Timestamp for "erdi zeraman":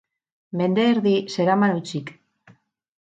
0.93-1.77